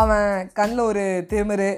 [0.00, 1.70] அவன் கண்ணில் ஒரு திமிரு.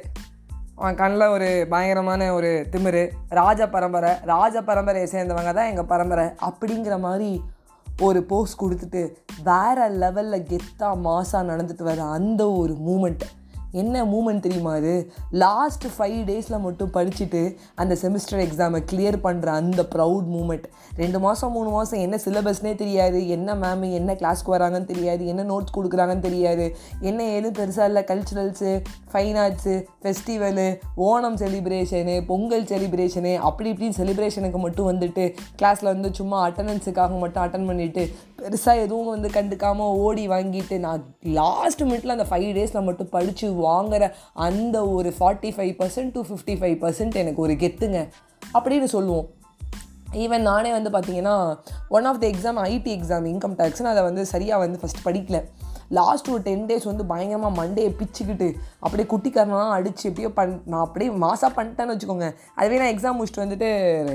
[0.74, 3.02] அவன் கண்ணில் ஒரு பயங்கரமான ஒரு திமிரு.
[3.28, 6.26] ராஜ பரம்பரை ராஜ பரம்பரையை சேர்ந்தவங்க தான் எங்கள் பரம்பரை.
[6.48, 7.30] அப்படிங்கிற மாதிரி
[8.00, 9.02] ஒரு போஸ்ட் கொடுத்துட்டு
[9.44, 13.28] வேற லெவலில் கெத்தாக மாசாக நடந்துட்டு வர அந்த ஒரு மூமெண்ட்டு
[13.78, 14.92] என்ன மூமெண்ட் தெரியுமா அது?
[15.42, 17.42] லாஸ்ட் ஃபைவ் டேஸில் மட்டும் படிச்சுட்டு
[17.74, 23.18] அந்த செமிஸ்டர் எக்ஸாமை கிளியர் பண்ணுற அந்த ப்ரௌட் மூமெண்ட் ரெண்டு மாதம் மூணு மாதம் என்ன சிலபஸ்னே தெரியாது.
[23.28, 25.22] என்ன மேம் என்ன கிளாஸ்க்கு வராங்கன்னு தெரியாது.
[25.26, 26.66] என்ன நோட்ஸ் கொடுக்குறாங்கன்னு தெரியாது.
[27.00, 28.02] என்ன ஏதும் பெருசாக இல்லை.
[28.10, 28.72] Culturals
[29.12, 30.68] fine arts festival
[31.08, 35.24] Onam celebration Pongal celebration அப்படி இப்படின்னு செலிப்ரேஷனுக்கு மட்டும் வந்துட்டு
[35.62, 38.04] கிளாஸில் வந்து சும்மா அட்டண்டன்ஸுக்காக மட்டும் அட்டன் பண்ணிவிட்டு
[38.38, 44.12] பெருசாக எதுவும் வந்து கண்டுக்காமல் ஓடி வாங்கிட்டு நான் லாஸ்ட் மினிட்ல அந்த ஃபைவ் டேஸில் மட்டும் படித்து வாங்குற
[44.34, 48.08] அந்த ஒரு forty five percent to fifty five percent எனக்கு ஒரு கெத்துங்க.
[48.54, 49.28] அப்படின்னு சொல்லுவோம்.
[50.12, 51.58] ஈவன் நானே வந்து பார்த்தீங்கன்னா
[51.88, 55.40] one of the exam IT exam income டேக்ஸ்னு அதை வந்து சரியாக வந்து ஃபஸ்ட் படிக்கல.
[55.88, 61.10] லாஸ்ட் ஒரு டென் டேஸ் வந்து பயங்கரமாக மண்டே பிச்சுக்கிட்டு அப்படியே குட்டிக்காரனாலாம் அடித்து எப்படியோ பண் நான் அப்படியே
[61.10, 62.34] மாசாக பண்ணிட்டேன்னு வச்சுக்கோங்க.
[62.54, 63.68] அதுவே நான் எக்ஸாம் முடிச்சுட்டு வந்துட்டு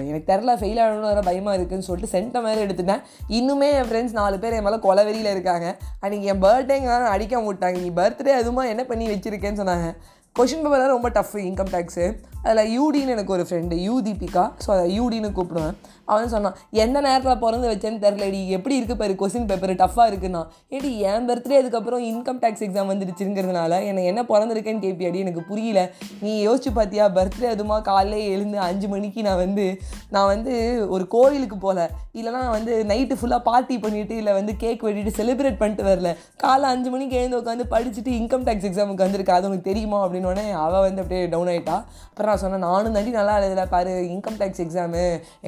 [0.08, 3.02] எனக்கு தெரில ஃபெயில் ஆகணும்னு வர பயமாக இருக்குதுன்னு சொல்லிட்டு சென்ட்டை மாதிரி எடுத்துட்டேன்.
[3.28, 5.78] இன்னுமே என் ஃப்ரெண்ட்ஸ் நாலு பேர் என் மேலே கொலவெறியில் இருக்காங்க.
[6.02, 7.80] அன்றைக்கி என் பர்த்டேங்க அடிக்க விட்டாங்க.
[7.80, 9.96] நீ பர்த்டே அதுமா என்ன பண்ணி வச்சுருக்கேன்னு சொன்னாங்க.
[10.38, 12.06] கொஷின் பேப்பர் ரொம்ப டஃப் இன்கம் டேக்ஸு
[12.44, 15.76] அதில் யூடின்னு எனக்கு ஒரு ஃப்ரெண்டு யூ தீபிகா ஸோ அதை யூடின்னு கூப்பிடுவேன்.
[16.06, 20.42] அவன் சொன்னான் எந்த நேரத்தில் பிறந்து வச்சேன்னு தெரிலடி எப்படி இருக்குது பாரு கொஸ்டின் பேப்பர் டஃப்பாக இருக்குன்னா.
[20.76, 25.82] ஏடி என் பர்த்டே அதுக்கப்புறம் இன்கம் டேக்ஸ் எக்ஸாம் வந்துடுச்சுங்கிறதுனால எனக்கு என்ன பிறந்திருக்கேன்னு கேட்பியாடி எனக்கு புரியல.
[26.22, 29.68] நீ யோசிச்சு பார்த்தியா பர்த்டே அதுமா காலையில் எழுந்து அஞ்சு மணிக்கு நான் வந்து
[30.16, 30.54] நான் வந்து
[30.90, 31.88] ஒரு கோவிலுக்கு போகல
[32.20, 36.10] இல்லைனா வந்து நைட்டு ஃபுல்லாக பார்ட்டி பண்ணிவிட்டு இல்லை வந்து கேக் வெட்டிட்டு செலிப்ரேட் பண்ணிட்டு வரல.
[36.44, 40.00] காலை அஞ்சு மணிக்கு எழுந்து உட்காந்து படிச்சுட்டு இன்கம் டேக்ஸ் எக்ஸாமுக்கு வந்திருக்காது உனக்கு தெரியுமா?
[40.06, 41.78] அப்படின்னோடனே அவள் வந்து அப்படியே டவுன் ஆகிட்டா
[42.10, 45.04] அப்புறம் நான் சொன்னேன் நானும் தாண்டி நல்லா எழுதலை பாரு இன்கம் டேக்ஸ் எக்ஸாமு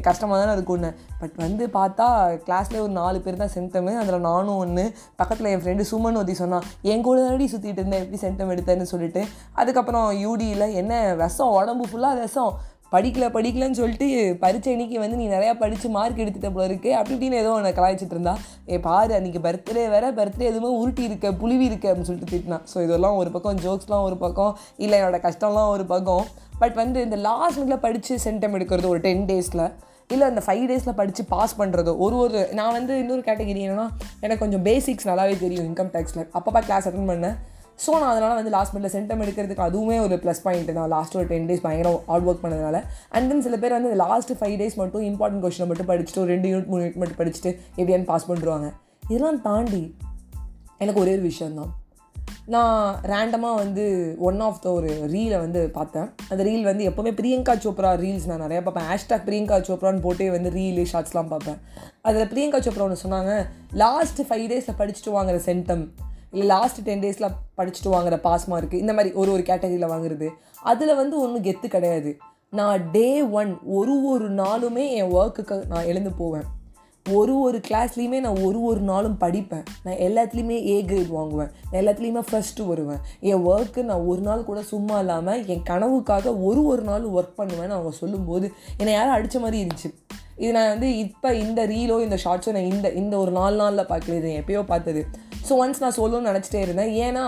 [0.08, 2.08] கஷ்டமாக ஒன்று பட் வந்து பார்த்தா
[2.48, 6.68] கிளாஸ்லேயே ஒரு நாலு பேர் தான் சென்டமு அதில் நானும் ஒன்று பக்கத்தில் என் ஃப்ரெண்டு சுமன் ஒத்தி சொன்னான்
[6.82, 8.04] என் கூட தானடி சுற்றிட்டு இருந்தேன்.
[8.04, 9.24] எப்படி சென்டம் எடுத்தேன்னு சொல்லிட்டு.
[9.54, 11.52] அதுக்கப்புறம் யூடியில் என்ன விஷம்?
[11.52, 12.54] உடம்பு ஃபுல்லாக விஷம்.
[12.92, 16.96] படிக்கல படிக்கலன்னு சொல்லிட்டு பரீட்சை அன்றைக்கி வந்து நீ நிறையா படித்து மார்க் எடுத்துகிட்ட போல இருக்கு.
[16.96, 18.38] அப்படி இப்படின்னு ஏதோ ஒன்று கலாய்ச்சிட்டு இருந்தா
[18.70, 20.12] ஏ பாரு அன்றைக்கி பர்த்டே வேறு.
[20.20, 21.90] பர்த்டே எதுவுமே உருட்டி இருக்க புழுவி இருக்கு.
[21.90, 24.58] அப்படின்னு சொல்லிட்டு திட்டினான் ஸோ இதெல்லாம் ஒரு பக்கம் ஜோக்ஸ்லாம் ஒரு பக்கம்.
[24.78, 26.26] இல்லை என்னோட கஷ்டம்லாம் ஒரு பக்கம்.
[26.60, 29.66] பட் வந்து இந்த லாஸ்ட் மினிட்ல படித்து சென்டம் எடுக்கிறது ஒரு டென் டேஸில்
[30.10, 33.86] இல்லை அந்த ஃபைவ் டேஸில் படித்து பாஸ் பண்ணுறதோ ஒரு ஒரு நான் வந்து இன்னொரு கேட்டகரி என்னன்னா
[34.20, 37.36] எனக்கு கொஞ்சம் பேசிக்ஸ் நல்லாவே தெரியும் இன்கம் டேக்ஸில் அப்பப்போ கிளாஸ் அட்டன் பண்ணேன்.
[37.86, 40.90] ஸோ நான் அதனால் வந்து லாஸ்ட் மினிட்ல சென்டம் எடுக்கிறதுக்கு அதுவுமே ஒரு ப்ளஸ் பாயிண்ட் தான்.
[40.96, 42.80] லாஸ்ட் ஒரு டென் டேஸ் பயங்கரம் ஹார்ட் ஒர்க் பண்ணதுனால.
[43.10, 46.50] அண்ட் தென் சில பேர் வந்து லாஸ்ட் ஃபைவ் டேஸ் மட்டும் இம்பார்ட்டன்ட் கொஸ்டினை மட்டும் படிச்சுட்டு ஒரு ரெண்டு
[46.54, 48.70] யூனிட் மூணு யூனிட் மட்டும் படிச்சுட்டு எப்படியான்னு பாஸ் பண்ணிடுவாங்க
[49.08, 49.84] இதெல்லாம் தாண்டி
[50.78, 51.74] எனக்கு ஒரே ஒரு விஷயந்தான்
[52.46, 56.10] நான் ரேண்டமாக வந்து ஒன் ஆஃப் த ஒரு ரீலை வந்து பார்த்தேன்.
[56.30, 58.90] அந்த ரீல் வந்து எப்போவுமே பிரியங்கா சோப்ரா ரீல்ஸ் நான் நிறையா பார்ப்பேன்.
[58.90, 61.60] ஹேஷ்டாக் பிரியங்கா சோப்ரான்னு போட்டே வந்து ரீலு ஷார்ட்ஸ்லாம் பார்ப்பேன்.
[62.02, 65.86] அதில் பிரியங்கா சோப்ரா ஒன்று சொன்னாங்க லாஸ்ட் ஃபைவ் டேஸில் படிச்சுட்டு வாங்குற சென்டம்
[66.32, 70.30] இல்லை லாஸ்ட் டென் டேஸில் படிச்சுட்டு வாங்குற பாஸ் மார்க் இந்த மாதிரி ஒரு ஒரு கேட்டகரியில் வாங்குறது.
[70.62, 72.18] அதில் வந்து ஒன்றும் கெத்து கிடையாது.
[72.50, 76.46] நான் டே ஒன் ஒரு ஒரு நாளுமே என் ஒர்க்குக்கு நான் எழுந்து போவேன்.
[77.14, 79.66] ஒரு ஒரு கிளாஸ்லேயுமே நான் ஒரு ஒரு நாளும் படிப்பேன்.
[79.84, 81.52] நான் எல்லாத்துலேயுமே ஏ கிரேட் வாங்குவேன்.
[81.72, 83.02] நான் எல்லாத்துலேயுமே ஃபஸ்ட்டு வருவேன்.
[83.20, 87.78] என் ஒர்க்கு நான் ஒரு நாள் கூட சும்மா இல்லாமல் என் கனவுக்காக ஒரு ஒரு நாள் ஒர்க் பண்ணுவேன்னு
[87.78, 89.92] அவங்க சொல்லும்போது என்னை யாரும் அடித்த மாதிரி இருந்துச்சு.
[90.38, 94.18] இது நான் வந்து இப்போ இந்த ரீலோ இந்த ஷார்ட்ஸோ நான் இந்த இந்த ஒரு நாலு நாளில் பார்க்கல.
[94.18, 95.08] இது எப்பயோ பார்த்தது.
[95.48, 96.92] ஸோ ஒன்ஸ் நான் சொல்லணும்னு நினச்சிட்டே இருந்தேன்.
[97.06, 97.24] ஏன்னா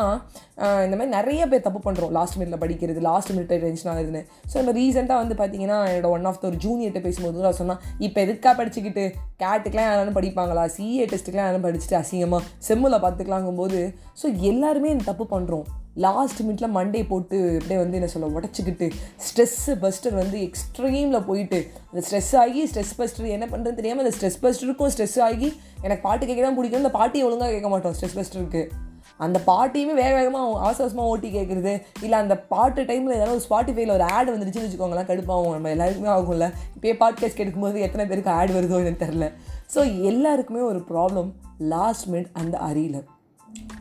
[0.85, 4.21] இந்த மாதிரி நிறைய பேர் தப்பு பண்ணுறோம் லாஸ்ட் மினிட்ல படிக்கிறது லாஸ்ட் மினிட்ல டென்ஷன் ஆகுதுன்னு.
[4.51, 8.19] ஸோ நம்ம ரீசெண்டாக வந்து பார்த்தீங்கன்னா என்னோட ஒன் ஆஃப் த ஒரு ஜூனியர்கிட்ட பேசும்போது நான் சொன்னால் இப்போ
[8.25, 9.05] எதுக்காக படிச்சுக்கிட்டு?
[9.43, 10.63] கேட்டுக்கெலாம் யாரும் படிப்பாங்களா?
[10.77, 13.81] சிஏ டெஸ்ட்டுக்கெலாம் யாரும் படிச்சுட்டு அசிங்கமாக செம்மில் பார்த்துக்கலாங்கும்போது
[14.21, 18.87] ஸோ எல்லாருமே இந்த தப்பு பண்ணுறோம் லாஸ்ட் மினிட்ல மண்டே போட்டு அப்படியே வந்து என்ன சொல்ல உடச்சிக்கிட்டு
[19.27, 21.59] ஸ்ட்ரெஸ்ஸு பஸ்டர் வந்து எக்ஸ்ட்ரீமில் போயிட்டு
[21.91, 25.49] அந்த ஸ்ட்ரெஸ் ஆகி ஸ்ட்ரெஸ் பஸ்டர் என்ன பண்ணுறது தெரியாமல் அந்த ஸ்ட்ரெஸ் பஸ்டருக்கும் ஸ்ட்ரெஸ் ஆகி
[25.81, 28.63] எனக்கு பாட்டு கேட்க தான் பிடிக்கும் அந்த பாட்டியை ஒழுங்காக கேட்க மாட்டோம் ஸ்ட்ரெஸ் பஸ்டருக்கு
[29.19, 31.73] அந்த பாட்டையுமே வேக வேகமாக அவசர அவசரமாக ஓட்டி கேட்குறது.
[32.03, 35.51] இல்லை அந்த பாட்டு டைமில் ஏதாவது ஒரு ஸ்பாட்டிஃபைல ஒரு ஆட் வந்துருச்சுன்னு வச்சுக்கோங்களேன் கடுப்பாகும்.
[35.51, 36.47] நம்ம எல்லாருக்குமே ஆகும்ல.
[36.75, 39.27] இப்போயே பாட்காஸ்ட் கேட்கும்போது எத்தனை பேருக்கு ஆட் வருதோ எனக்கு தெரில
[39.75, 42.97] ஸோ எல்லாருக்குமே ஒரு ப்ராப்ளம் லாஸ்ட் மினிட் அந்த அறியல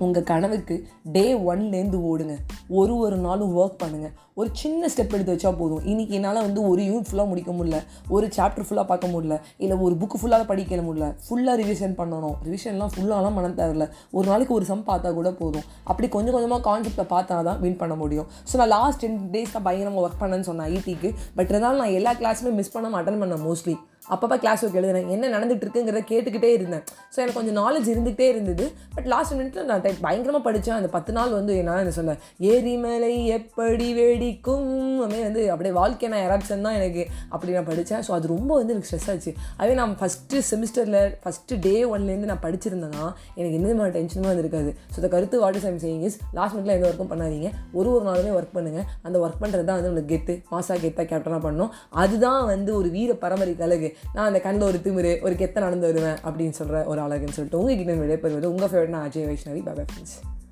[0.04, 0.74] உங்கள் கனவுக்கு
[1.14, 2.34] டே ஒன்லேருந்து ஓடுங்க.
[2.78, 5.82] ஒரு ஒரு நாளும் ஒர்க் பண்ணுங்கள் ஒரு சின்ன ஸ்டெப் எடுத்து வச்சா போதும்.
[5.90, 7.78] இன்றைக்கி என்னால் வந்து ஒரு யூனிட் ஃபுல்லாக முடிக்க முடியல.
[8.14, 9.36] ஒரு சாப்டர் ஃபுல்லாக பார்க்க முடியல.
[9.64, 11.06] இல்லை ஒரு புக்கு ஃபுல்லாக படிக்க முடியல.
[11.26, 12.36] ஃபுல்லாக ரிவிஷன் பண்ணணும்.
[12.48, 13.86] ரிவிஷன்லாம் ஃபுல்லாலாம் மனம் தேவையில்ல
[14.16, 15.66] ஒரு நாளைக்கு ஒரு சம் பார்த்தா கூட போதும்.
[15.90, 18.28] அப்படி கொஞ்சம் கொஞ்சமாக கான்செப்டை பார்த்தா தான் வின் பண்ண முடியும்.
[18.50, 22.14] ஸோ நான் லாஸ்ட் டென் டேஸ் தான் பயங்கரமாக ஒர்க் பண்ணேன்னு சொன்னேன் ஐடிக்கு பட் இருந்தாலும் நான் எல்லா
[22.22, 23.76] கிளாஸுமே மிஸ் பண்ணாமல் அட்டன் பண்ணேன் மோஸ்ட்லி
[24.14, 25.08] அப்பப்போ கிளாஸ் ஒர்க் எழுதுனேன்.
[25.14, 26.82] என்ன நடந்துட்டு இருக்குங்கிறத கேட்டுக்கிட்டே இருந்தேன்.
[27.12, 28.64] ஸோ எனக்கு கொஞ்சம் நாலேஜ் இருந்துகிட்டே இருந்தது.
[28.96, 32.14] பட் லாஸ்ட் மினிட்ல நான் டைப் பயங்கரமாக படித்தேன் அந்த பத்து நாள் வந்து என்னால் என்ன சொல்ல
[32.52, 34.70] ஏரிமலை எப்படி வெடிக்கும்?
[35.04, 37.02] அப்படியே வந்து அப்படியே வாழ்க்கை நான் எராப்ஷன் தான் எனக்கு
[37.34, 39.32] அப்படி நான் படித்தேன் ஸோ அது ரொம்ப வந்து எனக்கு ஸ்ட்ரெஸ் ஆச்சு.
[39.60, 43.04] அதே நான் ஃபஸ்ட்டு செமிஸ்டரில் ஃபஸ்ட்டு டே ஒன்லேருந்து நான் படிச்சிருந்தேன்னா
[43.38, 44.72] எனக்கு எந்த மாதிரி டென்ஷனும் வந்திருக்காது.
[44.92, 47.50] ஸோ இந்த கருத்து what is I'm saying is last மினிட்ல எந்த ஒர்க்கும் பண்ணாதீங்க.
[47.78, 51.42] ஒரு ஒரு நாளுமே ஒர்க் பண்ணுங்கள் அந்த ஒர்க் பண்ணுறது தான் வந்து உங்களுக்கு கெத்து மாசா கெத்தாக கேப்டனாக
[51.46, 51.72] பண்ணணும்
[52.04, 53.90] அதுதான் வந்து ஒரு வீர பரம்பரை கழகு.
[54.12, 57.92] நான் அந்த கண்ணில் ஒரு திமிரு ஒரு கெத்த நடந்து வருவேன் அப்படின்னு சொல்கிற ஒரு அழகுன்னு சொல்லிட்டு உங்ககிட்ட
[57.92, 59.64] விடைபெறுவது உங்கள் ஃபேவரட் நான் அஜய் வைஷ்ணவி.
[59.64, 60.45] பாபா ஃப்ரெண்ட்ஸ்